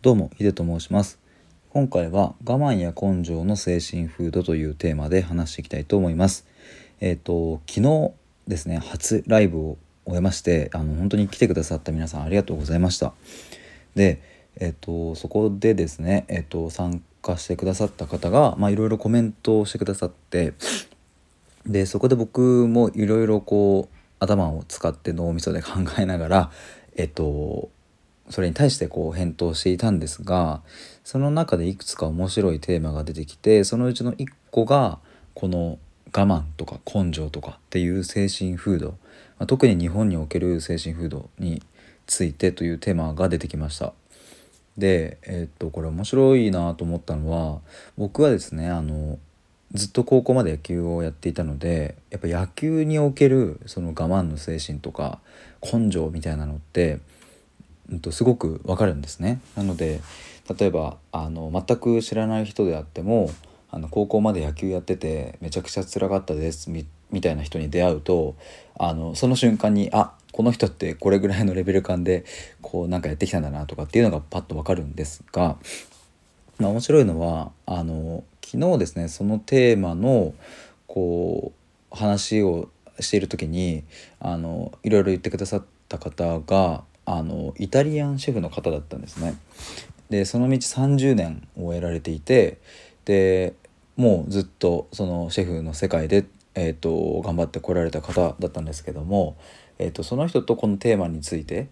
[0.00, 1.18] どうも、ヒデと申します。
[1.70, 6.46] 今回は我慢や根性の精神フードというテーマで話していきたいと思います。
[7.00, 8.12] えっ、と、昨日
[8.46, 13.12] ですね、初ライブを終えまして、あの、本当に来てくださった皆さんありがとうございました。
[13.96, 14.22] で、
[14.60, 20.54] えっ、と、そこでですね、えっ、と、参加してくださった方が、まあ、いろいろコメントをしてくださって、
[21.66, 26.50] で、そこで僕もいろいろこう、頭を使って脳みそで考えながら、
[26.94, 27.70] えっ、と、
[28.30, 30.62] それに対してこう返答していたんですが
[31.04, 34.98] その中でいくつか面白いテーマが出てきてそのうちの1個が
[35.34, 35.78] この
[36.12, 38.96] 我慢とか根性とかっていう精神風土、ま
[39.40, 41.62] あ、特に日本における精神風土に
[42.06, 43.92] ついてというテーマが出てきました。
[44.78, 47.60] で、えっとこれ面白いなと思ったのは
[47.98, 49.18] 僕はですねあの
[49.72, 55.18] ずっと高校まで野球をやっていたのでやっぱ野球におけるその我慢の精神とか
[55.60, 57.00] 根性みたいなのって
[57.90, 59.40] うんとすごくわかるんですね。
[59.56, 60.00] なので
[60.58, 63.30] 例えばあの全く知らない人であっても
[63.70, 68.36] あの高校まで野球やっててめちゃくちゃ辛かったですみみたいな人に出会うと
[68.78, 72.24] あのその瞬間にあこの人ってこれぐらいのレベル感で
[72.62, 75.56] こうなんかやってきたんだなとかっていうのがパッとわかるんですが、
[76.58, 80.34] まあ、面白いのはあの昨日ですねそのテーマの
[80.86, 81.52] こ
[81.92, 82.68] う話を
[83.00, 83.84] している時に
[84.20, 89.36] あのいろいろ言ってくださった方があのイタリアンシェフの方だったんですね。
[90.10, 92.58] でその道30年をやられていて
[93.04, 93.54] で
[93.96, 99.36] もうずっとそのシェフの世界で、えー、と頑張ってこられた方だったんですけども、
[99.78, 101.68] えー、とその人とこのテーマについて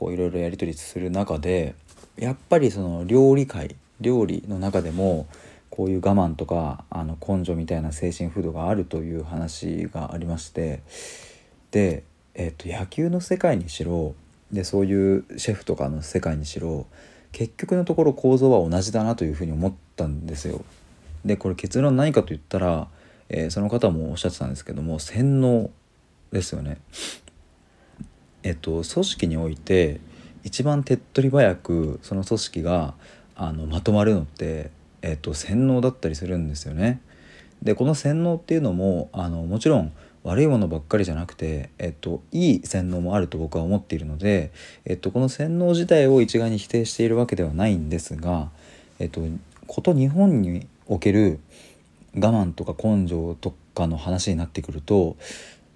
[0.00, 1.74] いろいろやり取りする中で
[2.16, 5.26] やっぱりその料理界料理の中でも
[5.70, 10.82] こういう我慢とかあの根性みたいな精神風土があるという話がありまして
[11.72, 14.14] で、えー、と野球の世界にしろ
[14.52, 16.86] でそういうシェフとかの世界にしろ
[17.32, 20.64] 結局のところ構造は同じだなというふうに思ったんですよ。
[21.24, 22.88] でこれ結論何かと言ったら、
[23.28, 25.70] えー、その方もおっしゃってたんですけども洗脳
[26.32, 26.78] ですよね。
[28.42, 30.00] えっと組織において
[30.44, 32.94] 一番手っ取り早くその組織が
[33.36, 34.70] あのまとまるのって、
[35.02, 37.00] えっと、洗脳だったりするんですよね。
[37.62, 39.92] でこの洗脳っていうのもあのもちろん
[40.28, 44.52] 悪いものばっかりじゃなくて、えっと、いい洗脳もあると僕は思っているので、
[44.84, 48.50] えっと、この洗脳自体を一概に否定しているわけではないんですが、
[48.98, 49.22] えっと、
[49.66, 51.40] こと日本における
[52.14, 55.16] 我慢とか根性とかの話になってくると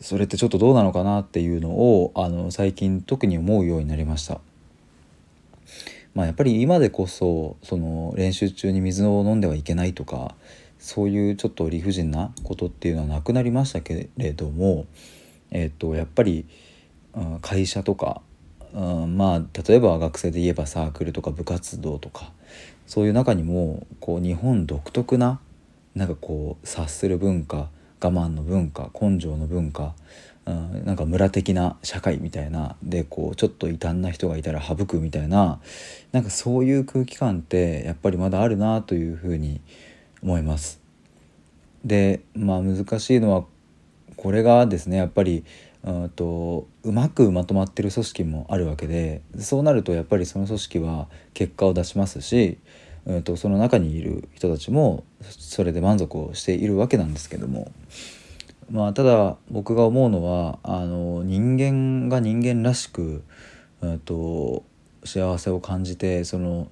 [0.00, 4.40] それってちょっとどうなのかなっていうのをあの最近特に思うようになりました。
[6.14, 10.34] まあ、やっぱり今でこそその練習中に水を飲んではいけないとか
[10.78, 14.86] そういうちょっと理不尽なことっていうのはなくなりましたけれども、
[15.50, 16.46] えっと、やっぱり、
[17.14, 18.22] うん、会社とか、
[18.72, 22.32] うん、まあ例えば学生で言えばサークルとか部活動とか
[22.86, 25.40] そういう中にもこう日本独特な
[25.94, 27.68] なんかこう察する文化
[28.00, 29.94] 我慢の文化根性の文化、
[30.46, 35.60] うん、なんか村的な社会みたいなでこうちょっと異端な人がいたら省くみたいな
[36.12, 39.60] なんかそういう空気感ってやっぱりまだあるなというふうに思
[40.22, 40.80] 思います。
[41.84, 43.44] でまあ難しいのは
[44.16, 45.44] これがですねやっぱり
[45.84, 52.58] うんとうまくまとまってる組織もあるわけでそうなるとやっぱりその組織は結果を出しますし、
[53.06, 57.70] うん、とその中にいる人たちもそれで満足をしているわけなんですけども
[58.70, 63.22] まあただ僕が思うのはあの人間が人間らしく、
[63.80, 64.64] うん、と
[65.04, 66.68] 幸せを感じてその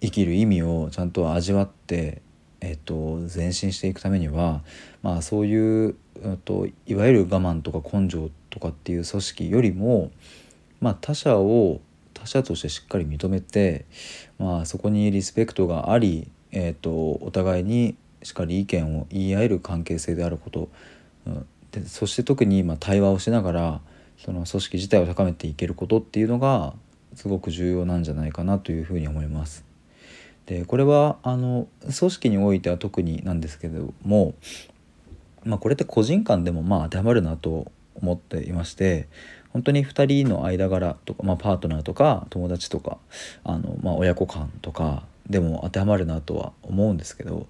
[0.00, 2.20] 生きる意味をちゃんと味わって
[2.60, 4.62] えっと、前進していくためには、
[5.02, 10.10] まあ、そういう、えっと、いわゆる我慢とか根性とかっていう組織よりも、
[10.80, 11.80] まあ、他者を
[12.14, 13.86] 他者としてしっかり認めて、
[14.38, 20.68] まあ、そこにリスペクトがあり、えっと、お互いにしっかり意見を言い合える関係性であること、
[21.26, 23.80] うん、でそして特にま対話をしながら
[24.18, 26.74] その組織自体を高めていけることっていうのが
[27.14, 29.67] すごく重要なんじゃないかなというふうに思います。
[30.48, 34.34] でこれはあの組織においては特になんですけども、
[35.44, 39.08] まあ、これって個人間でもまあ当てはまるなと思っていまして
[39.52, 42.96] 本当に2人の間柄とか、まあ、パートナーとか友達とか
[43.44, 47.46] あの、まあ、親子間とかでも当てはまるなとは思うんですけど、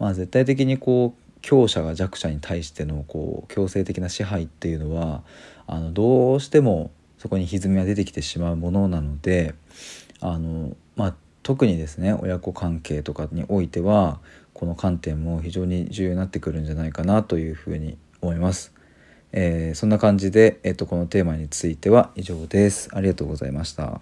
[0.00, 5.22] まあ、絶対的にこう強者が弱者に対してのこう強制的な支配っていうのは
[5.68, 9.54] あのどうしてもそこに歪みが出てきてしまうものなので
[10.20, 11.14] あのまあ
[11.50, 14.20] 特にですね親子関係とかにおいては
[14.54, 18.72] この観点も非常に重要になってくるんじゃないかなというふうに思います。
[19.32, 22.88] えー、そんな感じで、えっと、このテーマについては以上です。
[22.92, 24.00] ありがとうございました。